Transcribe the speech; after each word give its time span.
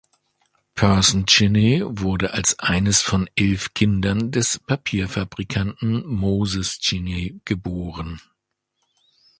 Person 0.73 1.27
Cheney 1.27 1.83
wurde 1.85 2.33
als 2.33 2.57
eines 2.57 3.03
von 3.03 3.29
elf 3.35 3.75
Kindern 3.75 4.31
des 4.31 4.57
Papierfabrikanten 4.57 6.07
Moses 6.07 6.79
Cheney 6.79 7.39
geboren. 7.45 8.19